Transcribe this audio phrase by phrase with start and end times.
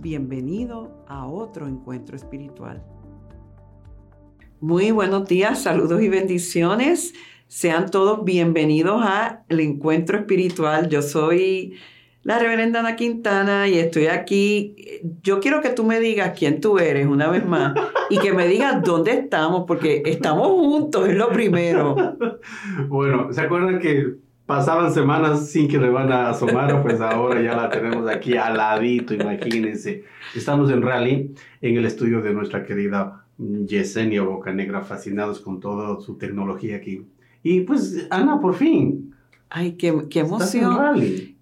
[0.00, 2.84] Bienvenido a otro encuentro espiritual.
[4.60, 7.14] Muy buenos días, saludos y bendiciones.
[7.48, 10.88] Sean todos bienvenidos al encuentro espiritual.
[10.88, 11.74] Yo soy
[12.22, 14.76] la reverenda Ana Quintana y estoy aquí.
[15.24, 17.74] Yo quiero que tú me digas quién tú eres una vez más
[18.08, 21.96] y que me digas dónde estamos, porque estamos juntos, es lo primero.
[22.88, 24.14] Bueno, ¿se acuerdan que
[24.48, 28.56] pasaban semanas sin que le van a asomar, pues ahora ya la tenemos aquí al
[28.56, 30.04] ladito, imagínense.
[30.34, 36.16] Estamos en Rally, en el estudio de nuestra querida Yesenia Bocanegra, fascinados con toda su
[36.16, 37.04] tecnología aquí.
[37.42, 39.14] Y pues, Ana, por fin.
[39.50, 40.78] Ay, qué, qué emoción.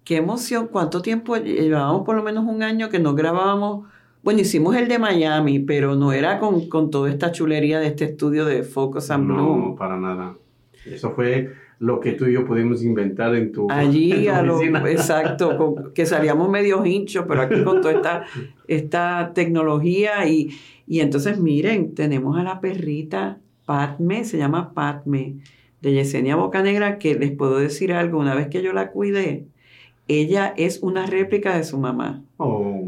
[0.03, 0.67] Qué emoción.
[0.67, 1.37] ¿Cuánto tiempo?
[1.37, 3.87] Llevábamos por lo menos un año que no grabábamos.
[4.21, 8.03] Bueno, hicimos el de Miami, pero no era con, con toda esta chulería de este
[8.03, 9.37] estudio de Focus and Blue.
[9.37, 10.35] No, para nada.
[10.85, 15.91] Eso fue lo que tú y yo pudimos inventar en tu Allí, a lo, exacto,
[15.93, 18.23] que salíamos medio hinchos, pero aquí con toda esta,
[18.67, 20.27] esta tecnología.
[20.27, 20.49] Y,
[20.87, 25.35] y entonces, miren, tenemos a la perrita Patme, se llama Patme,
[25.81, 29.45] de Yesenia Bocanegra, que les puedo decir algo, una vez que yo la cuidé,
[30.07, 32.23] ella es una réplica de su mamá.
[32.37, 32.81] Oh.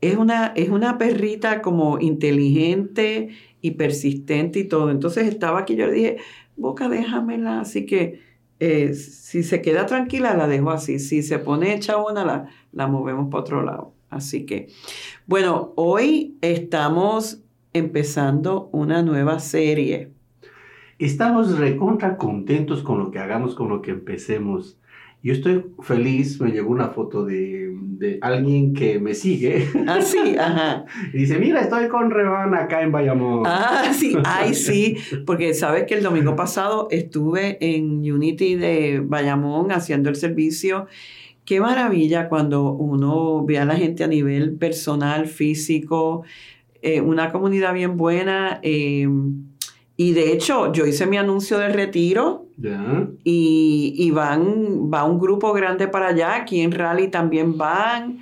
[0.00, 3.30] Es una, es una perrita como inteligente
[3.62, 4.90] y persistente y todo.
[4.90, 6.16] Entonces estaba aquí, yo le dije,
[6.56, 7.60] Boca, déjamela.
[7.60, 8.20] Así que
[8.58, 10.98] eh, si se queda tranquila, la dejo así.
[10.98, 13.92] Si se pone hecha una, la, la movemos para otro lado.
[14.08, 14.68] Así que,
[15.26, 20.12] bueno, hoy estamos empezando una nueva serie.
[20.98, 24.78] Estamos recontra contentos con lo que hagamos, con lo que empecemos.
[25.26, 29.68] Yo estoy feliz, me llegó una foto de, de alguien que me sigue.
[29.88, 30.84] Ah, sí, ajá.
[31.12, 33.42] Y dice, mira, estoy con Revan acá en Bayamón.
[33.44, 39.72] Ah, sí, ay, sí, porque sabes que el domingo pasado estuve en Unity de Bayamón
[39.72, 40.86] haciendo el servicio.
[41.44, 46.22] Qué maravilla cuando uno ve a la gente a nivel personal, físico,
[46.82, 48.60] eh, una comunidad bien buena.
[48.62, 49.08] Eh,
[49.96, 52.46] y de hecho, yo hice mi anuncio de retiro
[53.24, 56.36] y, van, va un grupo grande para allá.
[56.36, 58.20] Aquí en Rally también van.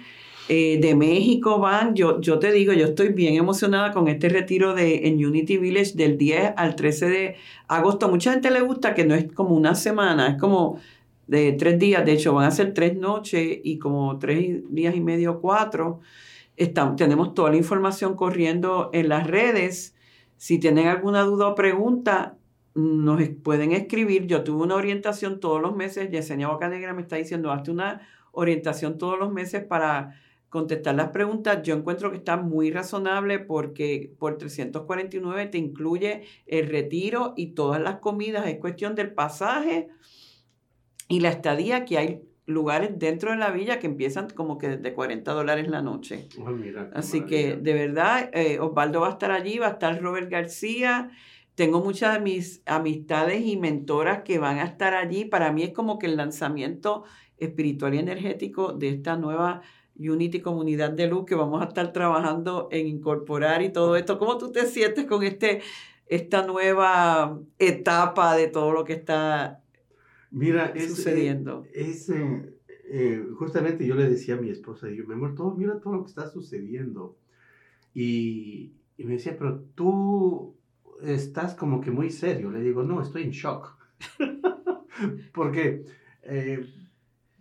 [0.48, 1.94] Eh, de México van.
[1.94, 5.94] Yo, yo te digo, yo estoy bien emocionada con este retiro de, en Unity Village
[5.94, 7.36] del 10 al 13 de
[7.66, 8.08] agosto.
[8.08, 10.78] Mucha gente le gusta que no es como una semana, es como
[11.26, 12.04] de tres días.
[12.04, 16.00] De hecho, van a ser tres noches y como tres días y medio, cuatro.
[16.56, 19.93] Estamos, tenemos toda la información corriendo en las redes.
[20.36, 22.36] Si tienen alguna duda o pregunta,
[22.74, 24.26] nos pueden escribir.
[24.26, 26.10] Yo tuve una orientación todos los meses.
[26.10, 28.02] Yesenia Bocanegra me está diciendo, hazte una
[28.32, 31.62] orientación todos los meses para contestar las preguntas.
[31.62, 37.80] Yo encuentro que está muy razonable porque por 349 te incluye el retiro y todas
[37.80, 38.46] las comidas.
[38.46, 39.88] Es cuestión del pasaje
[41.08, 44.94] y la estadía que hay lugares dentro de la villa que empiezan como que desde
[44.94, 46.28] 40 dólares la noche.
[46.92, 51.10] Así que de verdad, eh, Osvaldo va a estar allí, va a estar Robert García.
[51.54, 55.24] Tengo muchas de mis amistades y mentoras que van a estar allí.
[55.24, 57.04] Para mí es como que el lanzamiento
[57.38, 59.62] espiritual y energético de esta nueva
[59.96, 64.18] Unity Comunidad de Luz que vamos a estar trabajando en incorporar y todo esto.
[64.18, 65.62] ¿Cómo tú te sientes con este,
[66.06, 69.63] esta nueva etapa de todo lo que está
[70.34, 71.64] Mira, es, eh, sucediendo.
[71.72, 72.54] es, eh,
[72.90, 76.02] eh, justamente yo le decía a mi esposa, yo, me amor, todo, mira todo lo
[76.02, 77.16] que está sucediendo.
[77.94, 80.56] Y, y, me decía, pero tú
[81.02, 82.50] estás como que muy serio.
[82.50, 83.78] Le digo, no, estoy en shock.
[85.32, 85.84] Porque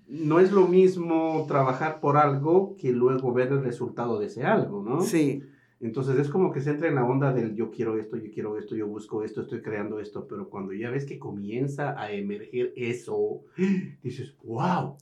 [0.08, 4.84] no es lo mismo trabajar por algo que luego ver el resultado de ese algo,
[4.84, 5.02] ¿no?
[5.02, 5.42] Sí.
[5.84, 8.58] Entonces es como que se entra en la onda del yo quiero esto, yo quiero
[8.58, 12.72] esto, yo busco esto, estoy creando esto, pero cuando ya ves que comienza a emerger
[12.78, 13.44] eso,
[14.02, 14.96] dices, wow.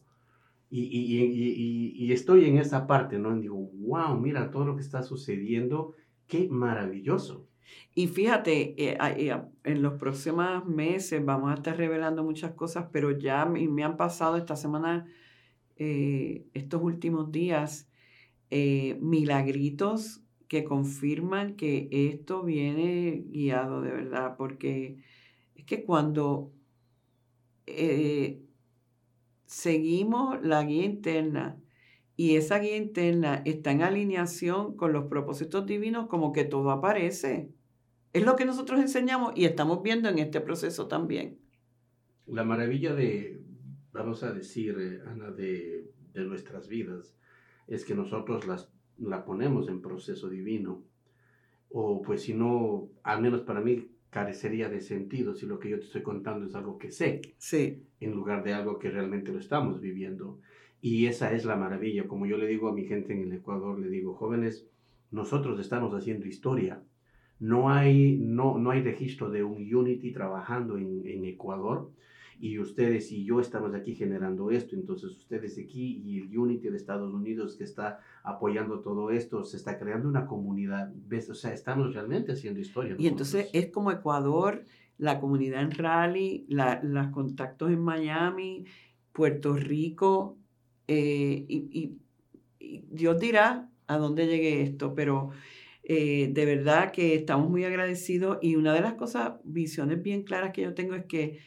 [0.72, 3.38] Y, y, y, y estoy en esa parte, ¿no?
[3.38, 5.94] Y digo, wow, mira todo lo que está sucediendo,
[6.25, 7.48] qué maravilloso.
[7.94, 13.12] Y fíjate, eh, eh, en los próximos meses vamos a estar revelando muchas cosas, pero
[13.12, 15.06] ya me, me han pasado esta semana,
[15.75, 17.88] eh, estos últimos días,
[19.00, 20.20] milagritos
[20.51, 25.01] que confirman que esto viene guiado de verdad, porque
[25.56, 26.51] es que cuando
[27.68, 28.44] eh,
[29.45, 31.57] seguimos la guía interna
[32.18, 37.54] y esa guía interna está en alineación con los propósitos divinos, como que todo aparece.
[38.12, 41.39] Es lo que nosotros enseñamos y estamos viendo en este proceso también.
[42.27, 43.42] La maravilla de,
[43.94, 47.15] vamos a decir, eh, Ana, de, de, nuestras vidas
[47.68, 48.69] es que nosotros las,
[49.01, 50.83] la ponemos en proceso divino.
[51.69, 55.80] O pues si no, al menos para mí, carecería de sentido si lo que yo
[55.80, 57.83] te estoy contando es algo que sé, sí.
[58.00, 60.39] en lugar de algo que realmente lo estamos viviendo.
[60.81, 62.07] Y esa es la maravilla.
[62.07, 64.68] Como yo le digo a mi gente en el Ecuador, le digo, jóvenes,
[65.12, 66.81] nosotros estamos haciendo historia.
[67.39, 71.92] No hay, no, no hay registro de un Unity trabajando en, en Ecuador
[72.41, 76.75] y ustedes y yo estamos aquí generando esto, entonces ustedes aquí y el Unity de
[76.75, 81.29] Estados Unidos que está apoyando todo esto, se está creando una comunidad, ¿ves?
[81.29, 82.95] O sea, estamos realmente haciendo historia.
[82.97, 84.65] Y entonces es como Ecuador,
[84.97, 86.47] la comunidad en Raleigh,
[86.81, 88.65] los contactos en Miami,
[89.11, 90.39] Puerto Rico,
[90.87, 91.97] eh, y,
[92.59, 95.29] Dios dirá a dónde llegue esto, pero
[95.83, 100.53] eh, de verdad que estamos muy agradecidos y una de las cosas, visiones bien claras
[100.53, 101.39] que yo tengo es que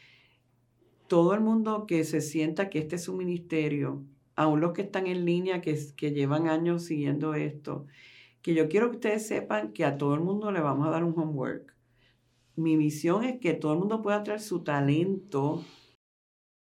[1.07, 4.03] todo el mundo que se sienta que este es su ministerio,
[4.35, 7.85] aún los que están en línea, que, que llevan años siguiendo esto,
[8.41, 11.03] que yo quiero que ustedes sepan que a todo el mundo le vamos a dar
[11.03, 11.75] un homework.
[12.55, 15.63] Mi visión es que todo el mundo pueda traer su talento,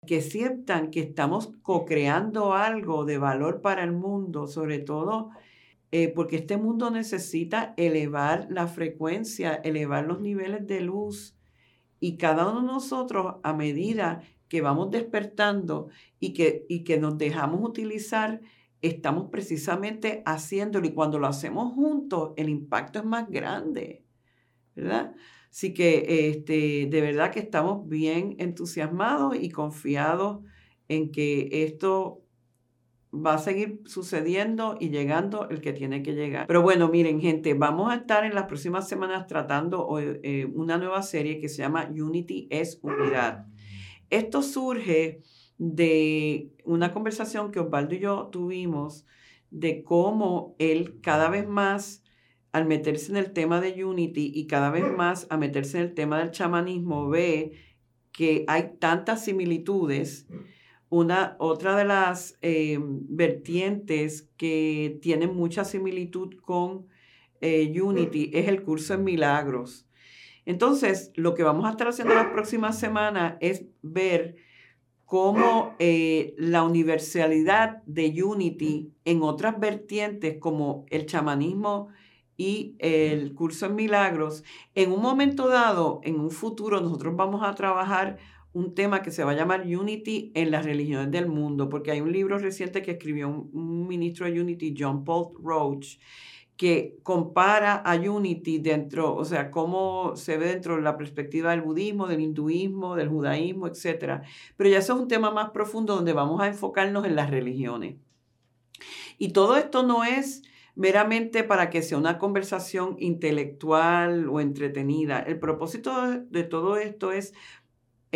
[0.06, 5.32] que sientan que estamos co-creando algo de valor para el mundo, sobre todo
[5.92, 11.35] eh, porque este mundo necesita elevar la frecuencia, elevar los niveles de luz
[12.00, 15.90] y cada uno de nosotros, a medida que vamos despertando
[16.20, 18.42] y que, y que nos dejamos utilizar,
[18.82, 20.86] estamos precisamente haciéndolo.
[20.86, 24.04] Y cuando lo hacemos juntos, el impacto es más grande.
[24.76, 25.16] ¿Verdad?
[25.50, 30.44] Así que este, de verdad que estamos bien entusiasmados y confiados
[30.90, 32.25] en que esto
[33.16, 36.48] va a seguir sucediendo y llegando el que tiene que llegar.
[36.48, 41.02] Pero bueno, miren gente, vamos a estar en las próximas semanas tratando eh, una nueva
[41.02, 43.46] serie que se llama Unity es unidad.
[44.10, 45.22] Esto surge
[45.58, 49.06] de una conversación que Osvaldo y yo tuvimos
[49.52, 52.04] de cómo él cada vez más
[52.52, 55.94] al meterse en el tema de Unity y cada vez más a meterse en el
[55.94, 57.54] tema del chamanismo ve
[58.12, 60.28] que hay tantas similitudes
[60.90, 66.88] una, otra de las eh, vertientes que tiene mucha similitud con
[67.42, 69.86] eh, Unity es el curso en milagros.
[70.46, 74.36] Entonces, lo que vamos a estar haciendo las próximas semanas es ver
[75.06, 81.90] cómo eh, la universalidad de Unity en otras vertientes como el chamanismo
[82.38, 84.44] y el curso en milagros,
[84.74, 88.18] en un momento dado, en un futuro, nosotros vamos a trabajar
[88.56, 92.00] un tema que se va a llamar Unity en las religiones del mundo, porque hay
[92.00, 95.98] un libro reciente que escribió un, ministro de Unity, John Paul Roach,
[96.56, 101.64] que compara a Unity dentro, o sea, cómo se ve dentro de la perspectiva del
[101.64, 104.22] budismo, del hinduismo, del judaísmo, etc.
[104.56, 107.98] Pero ya eso es un tema más profundo donde vamos a enfocarnos en las religiones.
[109.18, 110.44] Y todo esto no es
[110.76, 115.20] meramente para que sea una conversación intelectual o entretenida.
[115.20, 117.34] El propósito de todo esto es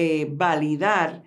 [0.01, 1.23] eh, validar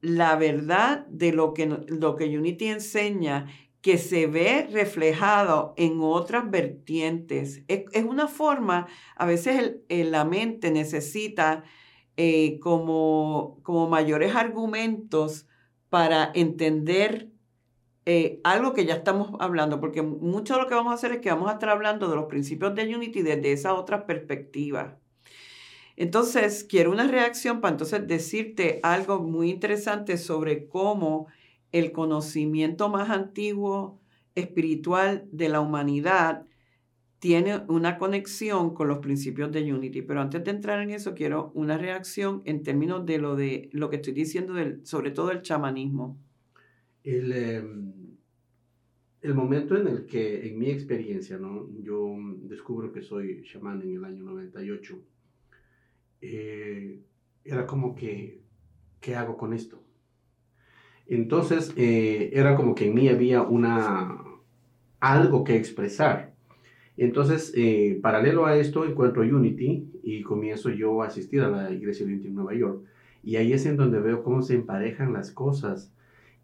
[0.00, 3.48] la verdad de lo que, lo que Unity enseña
[3.82, 7.64] que se ve reflejado en otras vertientes.
[7.68, 11.64] Es, una forma, a veces la mente necesita
[12.16, 15.46] eh, como, como mayores argumentos
[15.90, 17.28] para entender
[18.06, 21.20] eh, algo que ya estamos hablando, porque mucho de lo que vamos a hacer es
[21.20, 24.98] que vamos a estar hablando de los principios de Unity desde esa otra perspectiva.
[25.96, 31.28] Entonces, quiero una reacción para entonces decirte algo muy interesante sobre cómo
[31.72, 34.00] el conocimiento más antiguo
[34.34, 36.46] espiritual de la humanidad
[37.20, 40.02] tiene una conexión con los principios de Unity.
[40.02, 43.88] Pero antes de entrar en eso, quiero una reacción en términos de lo, de, lo
[43.88, 46.18] que estoy diciendo, sobre todo el chamanismo.
[47.02, 47.92] El, em,
[49.22, 51.66] el momento en el que, en mi experiencia, ¿no?
[51.80, 55.02] yo descubro que soy chamán en el año 98
[56.26, 57.00] eh,
[57.44, 58.40] era como que,
[59.00, 59.82] ¿qué hago con esto?
[61.06, 64.24] Entonces, eh, era como que en mí había una,
[65.00, 66.32] algo que expresar.
[66.96, 72.06] Entonces, eh, paralelo a esto, encuentro Unity y comienzo yo a asistir a la iglesia
[72.06, 72.82] Unity en Nueva York.
[73.22, 75.93] Y ahí es en donde veo cómo se emparejan las cosas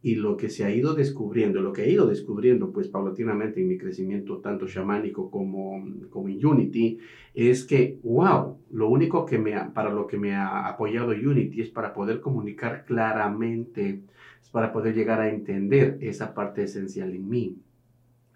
[0.03, 3.69] y lo que se ha ido descubriendo, lo que he ido descubriendo pues paulatinamente en
[3.69, 6.99] mi crecimiento tanto chamánico como, como en Unity,
[7.35, 11.69] es que, wow, lo único que me para lo que me ha apoyado Unity es
[11.69, 14.03] para poder comunicar claramente
[14.43, 17.59] es para poder llegar a entender esa parte esencial en mí.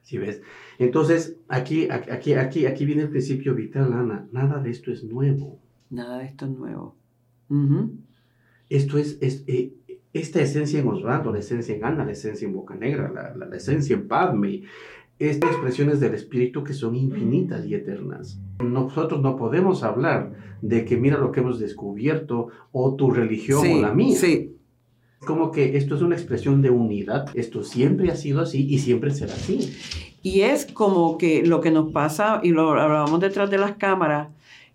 [0.03, 0.43] ¿Sí ves?
[0.79, 4.29] Entonces, aquí, aquí, aquí, aquí viene el principio vital, Ana.
[4.33, 5.61] Nada de esto es nuevo.
[5.89, 6.97] Nada de esto es nuevo.
[8.69, 9.73] Esto es, es eh,
[10.15, 13.57] esta esencia en Osvaldo, la esencia en Ana, la esencia en Boca Negra, la, la,
[13.57, 14.63] esencia en Padme,
[15.19, 18.41] estas expresiones del Espíritu que son infinitas y eternas.
[18.65, 23.81] Nosotros no podemos hablar de que mira lo que hemos descubierto o tu religión o
[23.81, 24.17] la mía.
[24.17, 24.57] Sí.
[25.27, 27.27] Como que esto es una expresión de unidad.
[27.35, 29.75] Esto siempre ha sido así y siempre será así.
[30.23, 34.29] Y es como que lo que nos pasa, y lo hablábamos detrás de las cámaras,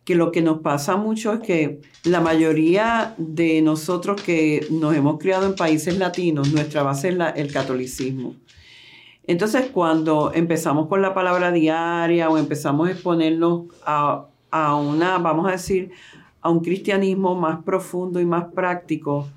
[0.10, 5.20] que lo que nos pasa mucho es que la mayoría de nosotros que nos hemos
[5.20, 8.34] criado en países latinos, nuestra base es el catolicismo.
[9.28, 15.48] Entonces, cuando empezamos con la palabra diaria o empezamos a exponernos a, a una, vamos
[15.48, 15.92] a decir,
[16.42, 19.28] a un cristianismo más profundo y más práctico,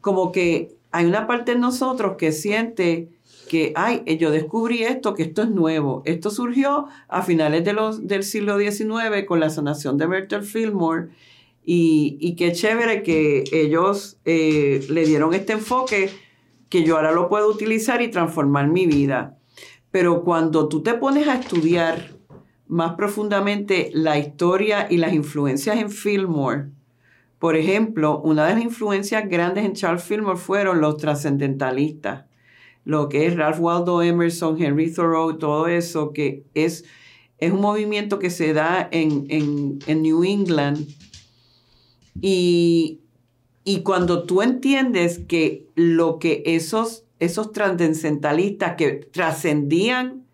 [0.00, 3.10] como que hay una parte de nosotros que siente
[3.48, 6.02] que, ay, yo descubrí esto, que esto es nuevo.
[6.04, 11.08] Esto surgió a finales del siglo XIX con la sanación de Bertel Fillmore
[11.64, 16.10] y, y qué chévere que ellos eh, le dieron este enfoque
[16.68, 19.38] que yo ahora lo puedo utilizar y transformar mi vida.
[19.90, 22.16] Pero cuando tú te pones a estudiar
[22.68, 26.66] más profundamente la historia y las influencias en Fillmore,
[27.38, 32.24] por ejemplo, una de las influencias grandes en Charles Fillmore fueron los trascendentalistas
[32.86, 36.84] lo que es Ralph Waldo Emerson, Henry Thoreau, todo eso, que es,
[37.38, 40.86] es un movimiento que se da en, New England.
[42.20, 43.00] Y,
[43.82, 50.24] cuando tú entiendes que lo que esos, esos trascendentalistas que trascendían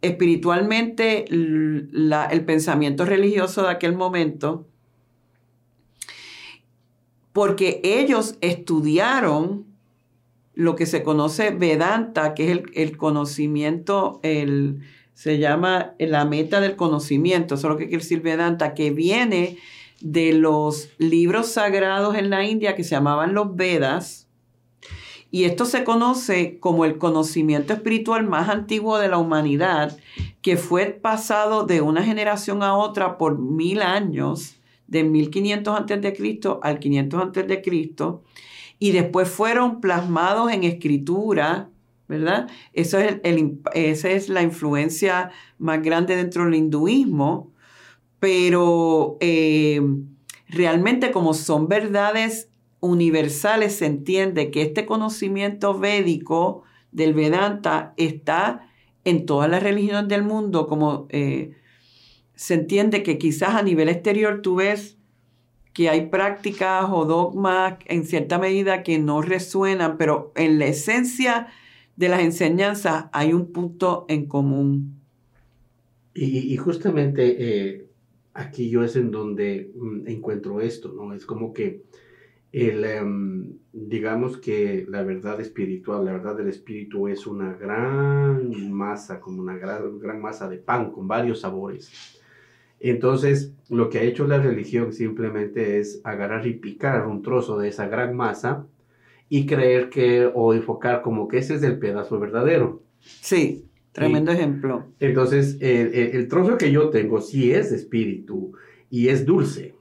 [0.00, 4.64] espiritualmente el pensamiento religioso de aquel momento,
[7.32, 9.69] porque ellos estudiaron
[10.60, 14.80] lo que se conoce Vedanta, que es el, conocimiento, el,
[15.14, 19.56] se llama la meta del conocimiento, eso es lo que quiere decir Vedanta, que viene
[20.02, 24.28] de los libros sagrados en la India que se llamaban los Vedas.
[25.30, 29.96] Y esto se conoce como el conocimiento espiritual más antiguo de la humanidad,
[30.42, 34.56] que fue pasado de una generación a otra por mil años,
[34.88, 36.40] de 1500 a.C.
[36.62, 37.62] al 500 a.C.,
[38.80, 41.68] y después fueron plasmados en escritura,
[42.08, 42.48] ¿verdad?
[42.72, 43.20] Eso es
[43.74, 47.52] esa es la influencia más grande dentro del hinduismo,
[48.18, 49.80] pero eh,
[50.48, 52.48] realmente como son verdades
[52.80, 58.66] universales, se entiende que este conocimiento védico del Vedanta está
[59.04, 61.52] en todas las religiones del mundo, como eh,
[62.34, 64.96] se entiende que quizás a nivel exterior tú ves
[65.72, 71.48] que hay prácticas o dogmas en cierta medida que no resuenan, pero en la esencia
[71.96, 74.96] de las enseñanzas hay un punto en común.
[76.12, 77.86] Y, justamente eh,
[78.34, 81.14] aquí yo es en donde mm, encuentro esto, ¿no?
[81.14, 81.84] Es como que
[82.52, 89.20] el, em, digamos que la verdad espiritual, la verdad del espíritu es una gran masa,
[89.20, 92.19] como una gran, gran masa de pan con varios sabores
[92.80, 97.68] entonces, lo que ha hecho la religión simplemente es agarrar y picar un trozo de
[97.68, 98.66] esa gran masa
[99.28, 102.82] y creer que, o enfocar como que ese es el pedazo verdadero.
[103.00, 104.86] Sí, tremendo ejemplo.
[104.98, 108.52] Entonces, el, trozo que yo tengo sí es espíritu
[108.88, 109.74] y es dulce.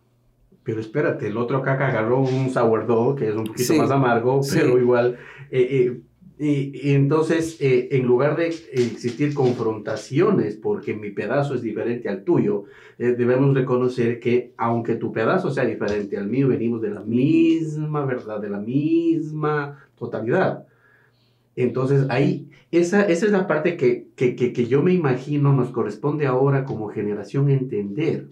[0.64, 4.78] Pero espérate, el otro acá agarró un sourdough que es un poquito más amargo, pero
[4.78, 5.18] igual
[5.50, 6.02] eh, eh,
[6.42, 12.64] y, entonces, eh, en lugar de existir confrontaciones porque mi pedazo es diferente al tuyo,
[12.98, 18.06] eh, debemos reconocer que aunque tu pedazo sea diferente al mío, venimos de la misma
[18.06, 20.66] verdad, de la misma totalidad.
[21.58, 26.26] Entonces, ahí, esa, esa es la parte que, que, que, yo me imagino nos corresponde
[26.26, 28.28] ahora como generación entender.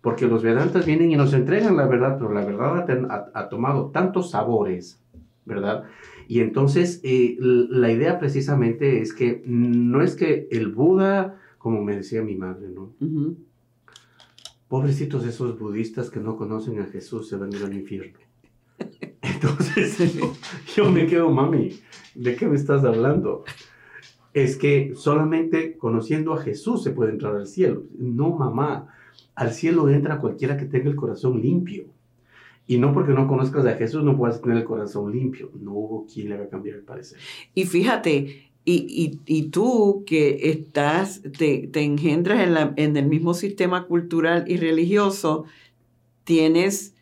[0.00, 3.90] Porque los Vedantas vienen y nos entregan la verdad, pero la verdad ha, ha tomado
[3.90, 4.98] tantos sabores,
[5.44, 5.84] ¿verdad?
[6.28, 11.96] Y entonces eh, la idea precisamente es que no es que el Buda, como me
[11.96, 12.94] decía mi madre, ¿no?
[14.68, 18.18] Pobrecitos esos budistas que no conocen a Jesús se van a ir al infierno.
[19.22, 19.98] Entonces
[20.74, 21.80] yo, me quedo, mami,
[22.14, 23.44] ¿de qué me estás hablando?
[24.32, 27.84] Es que solamente conociendo a Jesús se puede entrar al cielo.
[27.98, 28.88] No, mamá,
[29.34, 31.84] al cielo entra cualquiera que tenga el corazón limpio.
[32.66, 35.50] Y no porque no conozcas a Jesús no puedas tener el corazón limpio.
[35.60, 37.18] No hubo quien le haga cambiar el parecer.
[37.54, 43.34] Y fíjate, y, y, tú que estás, te, te engendras en, la, en, el mismo
[43.34, 45.46] sistema cultural y religioso,
[46.24, 46.94] tienes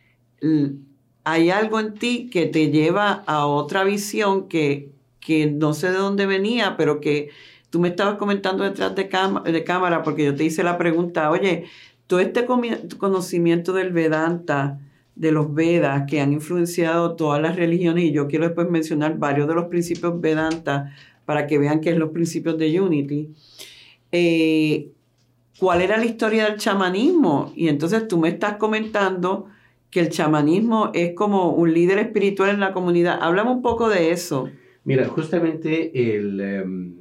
[1.25, 4.91] hay algo en ti que te lleva a otra visión que,
[5.21, 7.31] que no sé de dónde venía, pero que
[7.71, 11.67] tú me estabas comentando detrás de, de cámara, porque yo te hice la pregunta, oye,
[12.07, 12.47] todo este
[12.99, 14.81] conocimiento del Vedanta,
[15.21, 19.47] de los Vedas, que han influenciado todas las religiones, y yo quiero después mencionar varios
[19.47, 20.95] de los principios Vedanta
[21.27, 23.29] para que vean qué es los principios de Unity.
[24.13, 24.93] Eh,
[25.59, 27.53] ¿Cuál era la historia del chamanismo?
[27.55, 29.45] Y entonces tú me estás comentando
[29.91, 33.19] que el chamanismo es como un líder espiritual en la comunidad.
[33.21, 34.49] Háblame un poco de eso.
[34.85, 36.95] Mira, justamente el, em,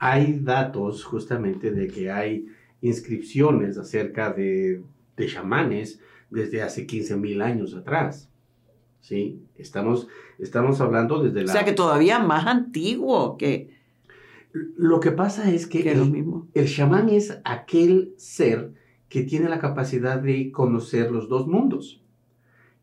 [0.00, 2.46] hay datos justamente de que hay
[2.80, 4.82] inscripciones acerca de,
[5.16, 6.00] de chamanes
[6.34, 8.28] desde hace 15 mil años atrás.
[9.00, 9.42] ¿Sí?
[9.56, 11.52] Estamos, estamos hablando desde la...
[11.52, 13.72] O sea que todavía más antiguo que...
[14.76, 16.48] Lo que pasa es que, el, mismo.
[16.54, 18.72] el chamán es aquel ser
[19.08, 22.04] que tiene la capacidad de conocer los dos mundos.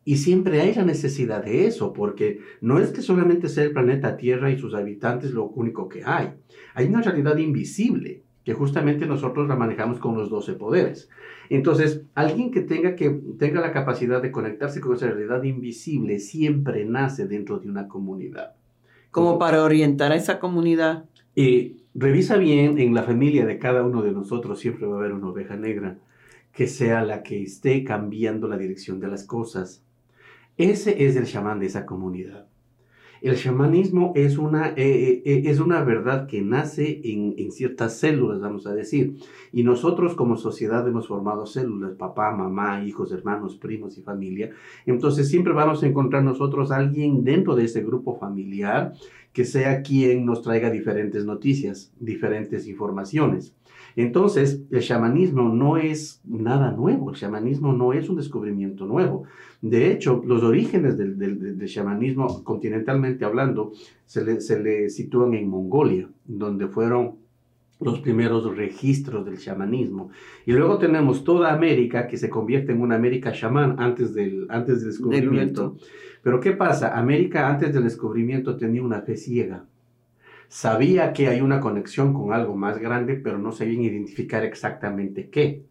[0.03, 4.17] Y siempre hay la necesidad de eso, porque no es que solamente sea el planeta
[4.17, 6.33] Tierra y sus habitantes lo único que hay.
[6.73, 11.09] Hay una realidad invisible que justamente nosotros la manejamos con los 12 poderes.
[11.49, 16.85] Entonces, alguien que tenga, que tenga la capacidad de conectarse con esa realidad invisible siempre
[16.85, 18.55] nace dentro de una comunidad.
[19.11, 21.05] Como para orientar a esa comunidad.
[21.35, 25.13] Y revisa bien, en la familia de cada uno de nosotros siempre va a haber
[25.13, 25.97] una oveja negra
[26.53, 29.83] que sea la que esté cambiando la dirección de las cosas
[30.57, 32.45] ese es el chamán de esa comunidad.
[33.21, 37.97] El chamanismo es una, eh, eh, eh, es una verdad que nace en, en, ciertas
[37.97, 39.17] células, vamos a decir.
[39.51, 44.49] Y nosotros como sociedad hemos formado células, papá, mamá, hijos, hermanos, primos y familia.
[44.87, 48.93] Entonces siempre vamos a encontrar nosotros alguien dentro de ese grupo familiar
[49.33, 53.53] que sea quien nos traiga diferentes noticias, diferentes informaciones.
[53.95, 59.23] Entonces, el chamanismo no es nada nuevo, el chamanismo no es un descubrimiento nuevo.
[59.61, 63.71] De hecho, los orígenes del, del, chamanismo, continentalmente hablando,
[64.05, 67.21] se le, se le sitúan en Mongolia, donde fueron
[67.79, 70.11] los primeros registros del chamanismo.
[70.45, 74.81] Y luego tenemos toda América que se convierte en una América chamán antes del, antes
[74.81, 75.77] del descubrimiento.
[76.21, 76.97] Pero ¿qué pasa?
[76.97, 79.65] América antes del descubrimiento tenía una fe ciega
[80.51, 85.63] sabía que hay una conexión con algo más grande, pero no sabían identificar exactamente qué.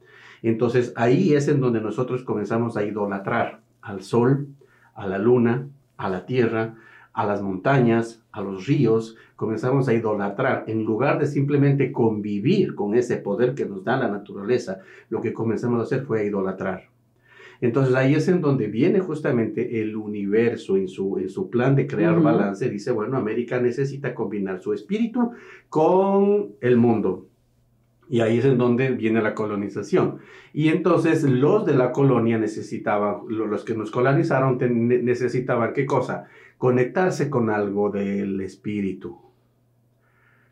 [0.42, 4.48] Entonces ahí es en donde nosotros comenzamos a idolatrar al sol,
[4.94, 6.76] a la luna, a la tierra,
[7.12, 10.64] a las montañas, a los ríos, comenzamos a idolatrar.
[10.66, 14.78] En lugar de simplemente convivir con ese poder que nos da la naturaleza,
[15.10, 16.88] lo que comenzamos a hacer fue idolatrar.
[17.60, 21.86] Entonces ahí es en donde viene justamente el universo en su, en su plan de
[21.86, 22.68] crear balance.
[22.70, 25.32] Dice, bueno, América necesita combinar su espíritu
[25.68, 27.26] con el mundo.
[28.08, 30.18] Y ahí es en donde viene la colonización.
[30.52, 34.58] Y entonces los de la colonia necesitaban, los que nos colonizaron
[35.04, 36.24] necesitaban, ¿qué cosa?
[36.58, 39.18] Conectarse con algo del espíritu.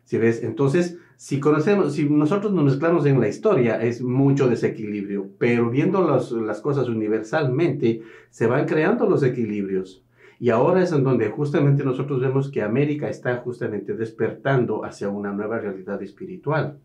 [0.05, 0.41] ¿Sí ves?
[0.41, 6.01] Entonces, si conocemos, si nosotros nos mezclamos en la historia, es mucho desequilibrio, pero viendo
[6.01, 10.01] las cosas universalmente, se van creando los equilibrios.
[10.39, 15.33] Y ahora es en donde justamente nosotros vemos que América está justamente despertando hacia una
[15.33, 16.79] nueva realidad espiritual.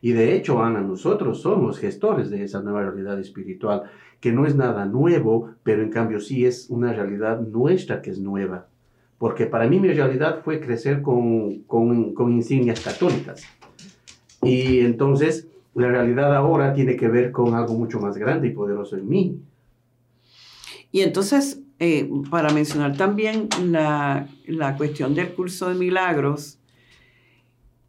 [0.00, 3.90] Y de hecho, Ana, nosotros somos gestores de esa nueva realidad espiritual,
[4.20, 8.20] que no es nada nuevo, pero en cambio sí es una realidad nuestra que es
[8.20, 8.68] nueva
[9.18, 13.42] porque para mí mi realidad fue crecer con, con, con, insignias católicas.
[14.42, 18.96] Y entonces la realidad ahora tiene que ver con algo mucho más grande y poderoso
[18.96, 19.40] en mí.
[20.92, 26.58] Y entonces, eh, para mencionar también la, la cuestión del curso de milagros,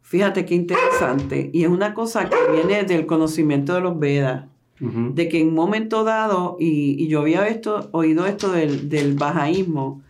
[0.02, 4.46] fíjate qué interesante, y es una cosa que viene del conocimiento de los Vedas,
[4.80, 9.14] de que en un momento dado, y, y yo había esto, oído esto del, del
[9.14, 10.02] bajaísmo,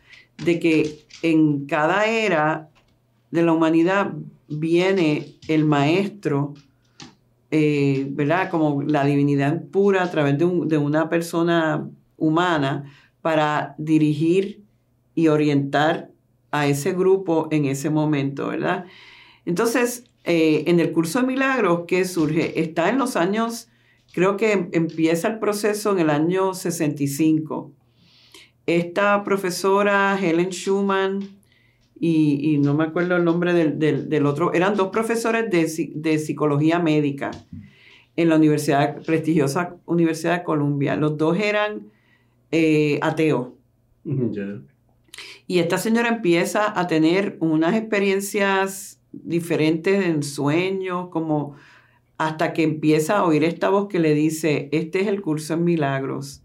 [0.44, 2.70] de que en cada era
[3.30, 4.12] de la humanidad
[4.48, 6.54] viene el maestro,
[7.50, 8.50] eh, ¿verdad?
[8.50, 14.62] Como la divinidad pura a través de, una persona humana para dirigir
[15.14, 16.10] y orientar
[16.50, 18.86] a ese grupo en ese momento, ¿verdad?
[19.44, 23.68] Entonces, eh, en el curso de milagros que surge, está en los años,
[24.12, 27.72] creo que empieza el proceso en el año 65
[28.76, 31.40] esta profesora Helen Schumann
[32.02, 37.30] y, no me acuerdo el nombre del, otro, eran dos profesores de, psicología médica
[38.16, 40.96] en la universidad, prestigiosa Universidad de Columbia.
[40.96, 41.90] Los dos eran
[42.52, 43.48] eh, ateos.
[45.46, 51.54] Y esta señora empieza a tener unas experiencias diferentes en sueños, como
[52.16, 55.64] hasta que empieza a oír esta voz que le dice, este es el curso en
[55.64, 56.42] milagros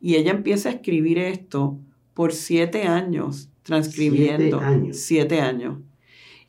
[0.00, 1.78] Y ella empieza a escribir esto
[2.14, 4.58] por siete años, transcribiendo.
[4.58, 4.96] Siete años.
[4.96, 5.78] Siete años.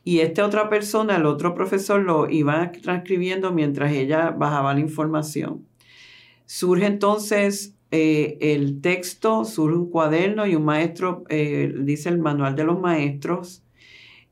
[0.04, 5.66] Y esta otra persona, el otro profesor, lo iba transcribiendo mientras ella bajaba la información.
[6.46, 12.56] Surge entonces eh, el texto, surge un cuaderno y un maestro, eh, dice el manual
[12.56, 13.64] de los maestros.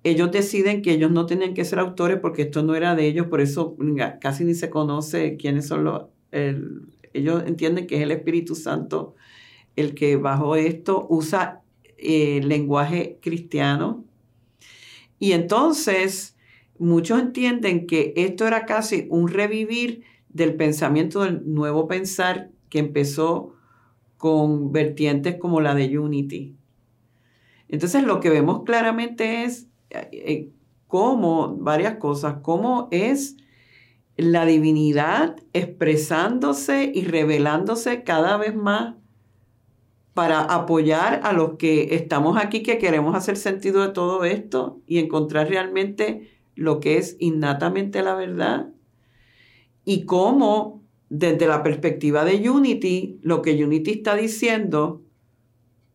[0.04, 3.28] Ellos deciden que ellos no tienen que ser autores porque esto no era de ellos,
[3.28, 3.76] por eso
[4.22, 6.04] casi ni se conoce quiénes son los...
[7.18, 9.16] ellos entienden que es el Espíritu Santo
[9.76, 11.62] el que bajó esto, usa
[11.98, 14.06] eh, lenguaje cristiano
[15.20, 16.38] y entonces
[16.78, 23.54] muchos entienden que esto era casi un revivir del pensamiento del nuevo pensar que empezó
[24.18, 26.56] con vertientes como la de Unity.
[27.70, 30.50] Entonces lo que vemos claramente es eh, eh,
[30.88, 33.38] cómo, varias cosas, cómo es
[34.18, 38.96] la divinidad expresándose y revelándose cada vez más
[40.14, 45.00] para apoyar a los que estamos aquí, que queremos hacer sentido de todo esto y
[45.00, 48.70] encontrar realmente lo que es innatamente la verdad.
[49.84, 55.02] Y cómo, desde la perspectiva de Unity, lo que Unity está diciendo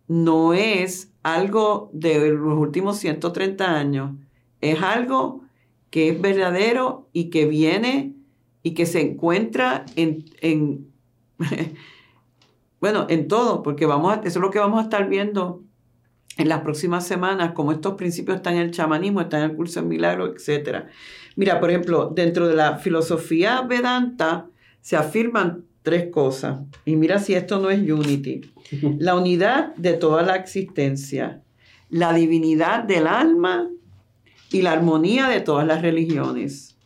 [0.06, 4.16] no es algo de los últimos 130 años,
[4.60, 5.44] es algo
[5.90, 8.14] que es verdadero y que viene
[8.62, 10.90] y que se encuentra en, en
[12.80, 15.62] Bueno, en todo, porque vamos a, eso es lo que vamos a estar viendo
[16.38, 19.82] en las próximas semanas, como estos principios están en el chamanismo, están en el curso
[19.82, 20.84] de milagro, etc.
[21.36, 24.46] Mira, por ejemplo, dentro de la filosofía Vedanta
[24.80, 26.60] se afirman tres cosas.
[26.86, 28.40] Y mira si esto no es unity.
[28.98, 31.42] La unidad de toda la existencia,
[31.88, 33.68] la divinidad del alma
[34.50, 36.76] y la armonía de todas las religiones.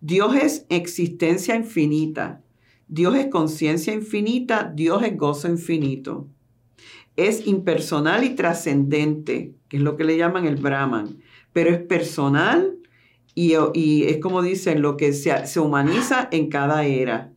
[0.00, 2.42] Dios es existencia infinita
[2.88, 6.28] Dios es conciencia infinita, Dios es gozo infinito.
[7.16, 11.18] Es impersonal y trascendente, que es lo que le llaman el Brahman,
[11.52, 12.76] pero es personal
[13.34, 13.54] y,
[14.04, 17.32] es como dicen, lo que se, se humaniza en cada era.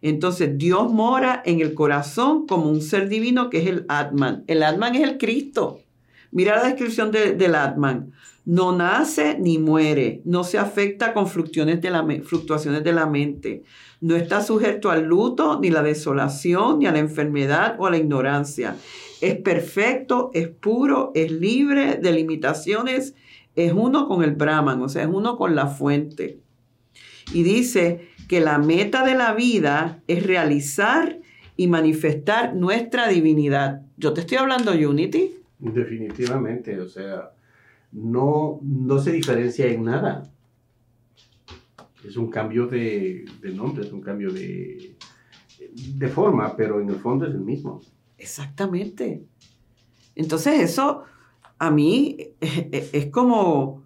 [0.00, 4.44] Entonces Dios mora en el corazón como un ser divino que es el Atman.
[4.46, 5.80] El Atman es el Cristo.
[6.30, 8.12] Mira la descripción del Atman.
[8.44, 13.62] No nace ni muere, no se afecta con fluctuaciones de la, fluctuaciones de la mente,
[14.00, 17.98] no está sujeto al luto, ni la desolación, ni a la enfermedad o a la
[17.98, 18.76] ignorancia.
[19.20, 23.14] Es perfecto, es puro, es libre de limitaciones,
[23.54, 26.38] es uno con el Brahman, o sea, es uno con la fuente.
[27.34, 31.18] Y dice que la meta de la vida es realizar
[31.56, 33.82] y manifestar nuestra divinidad.
[33.96, 35.37] Yo te estoy hablando Unity.
[35.58, 37.30] Definitivamente, o sea,
[37.92, 40.30] no, no se diferencia en nada
[42.04, 44.96] es un cambio de, nombre, es un cambio de,
[45.94, 47.80] de forma, pero en el fondo es el mismo.
[48.16, 49.24] Exactamente.
[50.14, 51.04] Entonces eso
[51.58, 53.84] a mí es, como,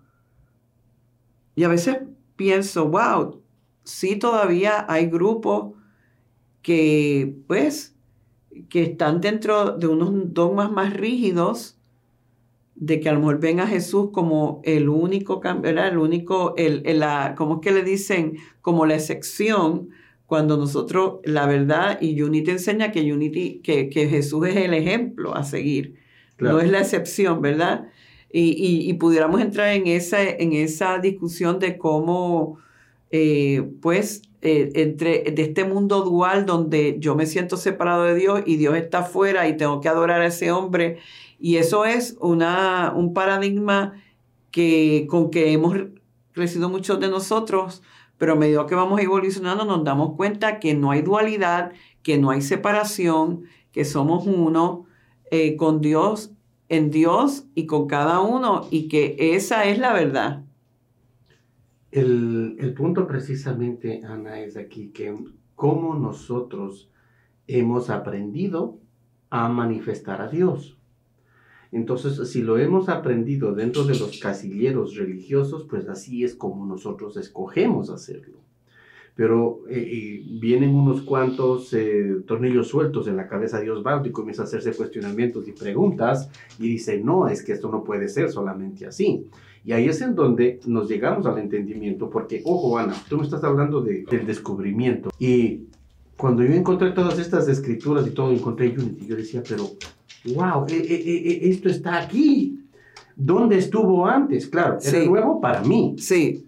[1.55, 1.99] y a veces
[2.37, 3.43] pienso, wow,
[3.85, 5.75] sí todavía hay grupos
[6.63, 7.97] que pues
[8.69, 11.77] que están dentro de unos dogmas más rígidos
[12.75, 15.88] de que a lo mejor ven a Jesús como el único, ¿verdad?
[15.88, 18.38] El único, el, la, ¿cómo es que le dicen?
[18.61, 19.91] Como la excepción,
[20.27, 25.37] cuando nosotros, la verdad, y Unity enseña que, Unity, que, que Jesús es el ejemplo
[25.37, 25.97] a seguir,
[26.38, 27.88] no es la excepción, ¿verdad?
[28.33, 32.59] Y, y, pudiéramos entrar en esa, en esa discusión de cómo,
[33.12, 38.42] eh, pues, eh, entre de este mundo dual donde yo me siento separado de Dios
[38.44, 40.98] y Dios está afuera y tengo que adorar a ese hombre
[41.38, 43.94] y eso es una, un paradigma
[44.51, 45.77] que, con que hemos
[46.33, 47.83] crecido muchos de nosotros,
[48.16, 51.72] pero a medida que vamos evolucionando nos damos cuenta que no hay dualidad,
[52.03, 54.87] que no hay separación, que somos uno
[55.31, 56.33] eh, con Dios,
[56.68, 60.44] en Dios y con cada uno, y que esa es la verdad.
[61.93, 65.15] El, punto precisamente, Ana, es aquí que
[65.55, 66.91] cómo nosotros
[67.47, 68.79] hemos aprendido
[69.29, 70.79] a manifestar a Dios.
[71.71, 77.19] Entonces, si lo hemos aprendido dentro de los casilleros religiosos, pues así es como nosotros
[77.19, 78.42] escogemos hacerlo.
[79.14, 84.42] Pero eh, vienen unos cuantos eh, tornillos sueltos en la cabeza de Osvaldo y comienza
[84.42, 88.87] a hacerse cuestionamientos y preguntas y dice, no, es que esto no puede ser solamente
[88.87, 89.27] así.
[89.64, 93.44] Y ahí es en donde nos llegamos al entendimiento, porque, ojo, Ana, tú me estás
[93.44, 95.11] hablando de, del descubrimiento.
[95.18, 95.66] Y
[96.16, 99.70] cuando yo encontré todas estas escrituras y todo, encontré Unity, yo decía, pero
[100.35, 102.59] wow, eh, eh, esto está aquí.
[103.14, 104.46] ¿Dónde estuvo antes?
[104.46, 105.94] Claro, era nuevo para mí.
[105.98, 106.46] Sí.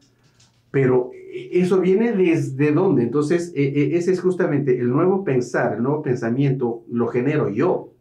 [0.70, 3.02] Pero eso viene desde dónde.
[3.02, 7.92] Entonces, e, e, ese es justamente el nuevo pensar, el nuevo pensamiento, lo genero yo.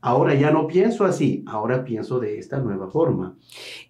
[0.00, 3.36] Ahora ya no pienso así, ahora pienso de esta nueva forma.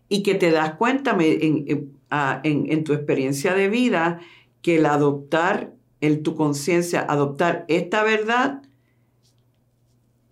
[0.09, 4.21] Y que te das cuenta en, en, en tu experiencia de vida
[4.61, 8.63] que el adoptar, en tu conciencia, adoptar esta verdad,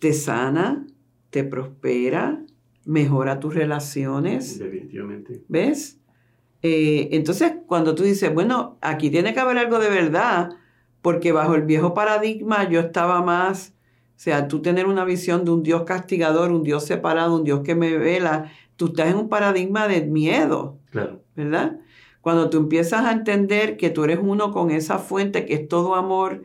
[0.01, 0.87] te sana,
[1.31, 2.45] te prospera,
[2.85, 4.59] mejora tus relaciones.
[4.59, 5.45] Definitivamente.
[5.49, 6.00] ¿Ves?
[6.63, 10.51] Eh, entonces, cuando tú dices, bueno, aquí tiene que haber algo de verdad,
[11.03, 13.75] porque bajo el viejo paradigma yo estaba más,
[14.21, 17.61] o sea, tú tener una visión de un Dios castigador, un Dios separado, un Dios
[17.61, 20.79] que me vela, tú estás en un paradigma de miedo.
[20.91, 21.23] Claro.
[21.35, 21.79] ¿Verdad?
[22.21, 25.95] Cuando tú empiezas a entender que tú eres uno con esa fuente que es todo
[25.95, 26.43] amor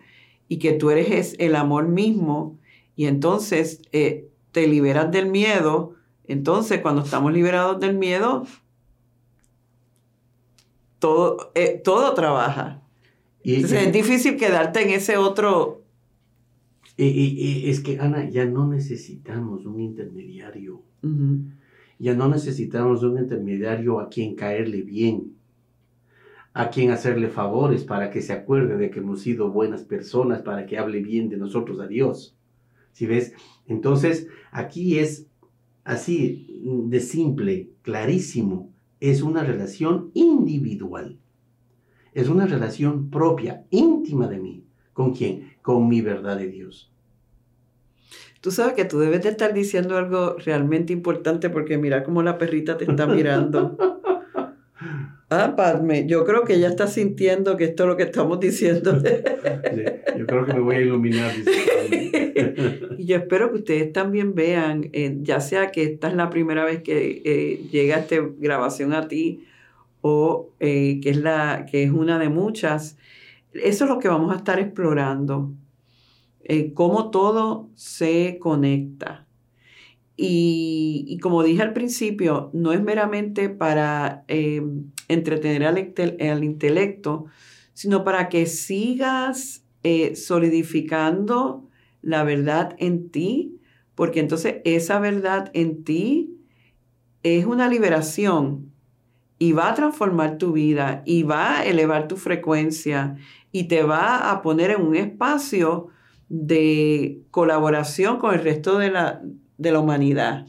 [0.48, 2.58] y que tú eres el amor mismo,
[2.96, 8.46] y entonces eh, te liberas del miedo, entonces cuando estamos liberados del miedo,
[11.06, 12.82] todo, eh, todo trabaja.
[13.44, 15.84] Y, entonces es difícil quedarte en ese otro...
[16.98, 20.82] Y, es que, Ana, ya no necesitamos un intermediario.
[22.00, 25.36] Ya no necesitamos un intermediario a quien caerle bien
[26.58, 30.66] a quien hacerle favores para que se acuerde de que hemos sido buenas personas, para
[30.66, 32.38] que hable bien de nosotros a Dios.
[32.94, 33.34] ¿Sí ves?
[33.68, 35.28] Entonces, aquí es
[35.84, 38.74] así de simple, clarísimo.
[39.02, 40.12] Es una relación
[40.48, 41.18] individual.
[42.14, 44.64] Es una relación propia, íntima de mí.
[44.94, 45.56] ¿Con quién?
[45.62, 46.92] Con mi verdad de Dios.
[48.40, 52.38] Tú sabes que tú debes de estar diciendo algo realmente importante porque mira cómo la
[52.38, 53.78] perrita te está mirando.
[55.28, 59.02] Ah, Padme, yo creo que ella está sintiendo que esto es lo que estamos diciendo.
[60.18, 61.32] yo creo que me voy a iluminar.
[62.98, 66.64] y yo espero que ustedes también vean, eh, ya sea que esta es la primera
[66.64, 69.46] vez que eh, llega esta grabación a ti
[70.08, 72.96] o eh, que, es la, que es una de muchas,
[73.56, 75.52] eso es lo que vamos a estar explorando,
[76.76, 79.26] cómo todo se conecta.
[80.16, 84.62] Y, como dije al principio, no es meramente para eh,
[85.08, 87.26] entretener al, intelecto,
[87.74, 91.68] sino para que sigas eh, solidificando
[92.04, 93.60] la verdad en ti,
[93.96, 96.38] porque entonces esa verdad en ti
[97.24, 98.75] es una liberación
[99.38, 103.18] y va a transformar tu vida y va a elevar tu frecuencia
[103.52, 105.88] y te va a poner en un espacio
[106.30, 109.22] de colaboración con el resto de la,
[109.58, 110.46] de la humanidad.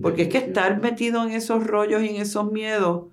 [0.00, 3.06] Porque es que estar metido en esos rollos y en esos miedos,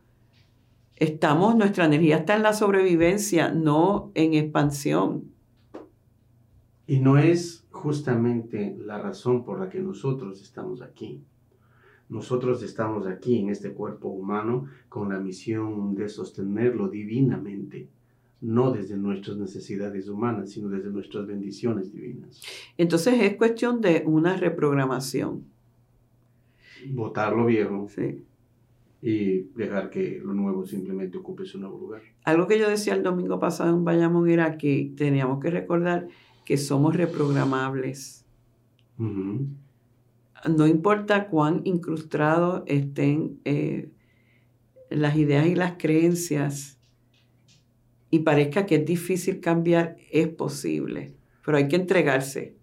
[0.96, 5.32] estamos, nuestra energía está en la sobrevivencia, no en expansión.
[6.86, 11.24] Y no es justamente la razón por la que nosotros estamos aquí.
[12.10, 17.90] Nosotros estamos aquí en este cuerpo humano con la misión de sostenerlo divinamente
[18.42, 22.42] no desde nuestras necesidades humanas, sino desde nuestras bendiciones divinas.
[22.78, 25.46] Entonces es cuestión de una reprogramación.
[26.90, 27.88] Votar lo viejo.
[27.90, 28.24] Sí.
[29.02, 32.02] Y dejar que lo nuevo simplemente ocupe su nuevo lugar.
[32.24, 36.08] Algo que yo decía el domingo pasado en Bayamón era que teníamos que recordar
[36.46, 38.26] que somos reprogramables.
[40.50, 43.90] No importa cuán incrustados estén eh,
[44.90, 46.78] las ideas y las creencias,
[48.10, 51.14] y parezca que es difícil cambiar, es posible,
[51.46, 52.56] pero hay que entregarse.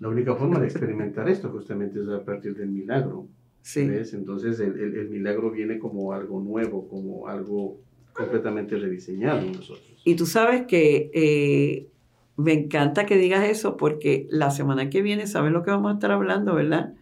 [0.00, 3.28] La única forma de experimentar esto justamente es a partir del milagro.
[3.62, 3.88] Sí.
[3.88, 4.12] ¿ves?
[4.14, 7.78] Entonces el, el, milagro viene como algo nuevo, como algo
[8.12, 10.02] completamente rediseñado en nosotros.
[10.04, 11.88] Y tú sabes que eh,
[12.36, 15.94] me encanta que digas eso porque la semana que viene, ¿sabes lo que vamos a
[15.94, 16.94] estar hablando, verdad?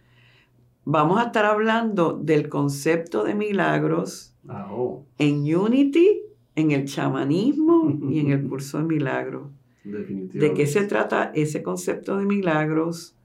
[0.83, 5.05] Vamos a estar hablando del concepto de milagros ah, oh.
[5.17, 6.21] en Unity
[6.55, 9.49] en el chamanismo y en el curso de milagros.
[9.83, 13.15] ¿De qué se trata ese concepto de milagros?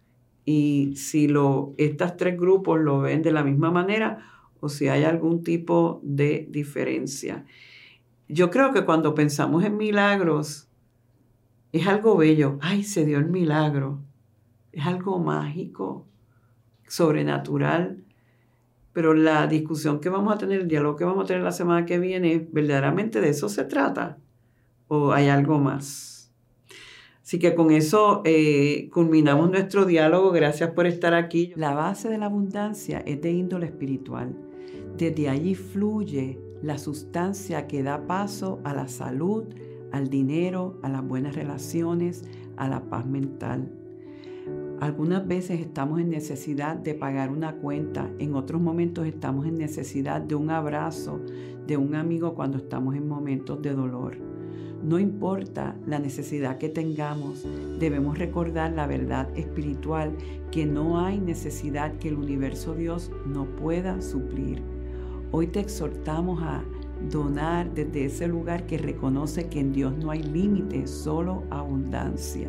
[0.45, 4.19] Y si lo, estos tres grupos lo ven de la misma manera
[4.61, 7.45] o si hay algún tipo de diferencia.
[8.29, 10.69] Yo creo que cuando pensamos en milagros,
[11.73, 12.59] es algo bello.
[12.61, 14.01] Ay, se dio el milagro.
[14.73, 16.07] Es algo mágico,
[16.87, 17.99] sobrenatural.
[18.93, 21.85] Pero la discusión que vamos a tener, el diálogo que vamos a tener la semana
[21.85, 24.19] que viene, ¿verdaderamente de eso se trata?
[24.89, 26.17] ¿O hay algo más?
[27.23, 30.31] Así que con eso eh, culminamos nuestro diálogo.
[30.31, 31.53] Gracias por estar aquí.
[31.57, 34.35] La base de la abundancia es de índole espiritual.
[34.97, 39.45] Desde allí fluye la sustancia que da paso a la salud,
[39.93, 42.25] al dinero, a las buenas relaciones,
[42.57, 43.73] a la paz mental.
[44.81, 50.21] Algunas veces estamos en necesidad de pagar una cuenta, en otros momentos estamos en necesidad
[50.21, 51.19] de un abrazo,
[51.67, 54.19] de un amigo cuando estamos en momentos de dolor.
[54.83, 57.47] No importa la necesidad que tengamos,
[57.81, 60.15] debemos recordar la verdad espiritual
[60.51, 64.63] que no hay necesidad que el universo Dios no pueda suplir.
[65.33, 66.63] Hoy te exhortamos a
[67.11, 72.49] donar desde ese lugar que reconoce que en Dios no hay límite, solo abundancia.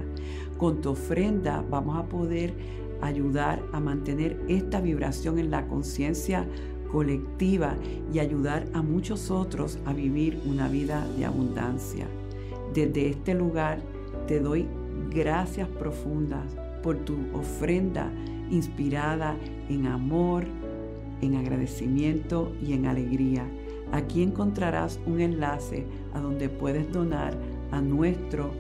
[0.58, 2.54] Con tu ofrenda vamos a poder
[3.02, 6.48] ayudar a mantener esta vibración en la conciencia
[6.92, 7.76] colectiva
[8.14, 12.08] y ayudar a muchos otros a vivir una vida de abundancia.
[12.74, 13.80] Desde este lugar
[14.28, 14.68] te doy
[15.10, 16.46] gracias profundas
[16.82, 18.12] por tu ofrenda
[18.50, 19.36] inspirada
[19.70, 20.46] en amor,
[21.22, 23.46] en agradecimiento y en alegría.
[23.92, 27.34] Aquí encontrarás un enlace a donde puedes donar
[27.72, 28.52] a nuestro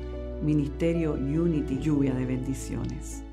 [0.42, 3.27] Ministerio Unity Lluvia de Bendiciones.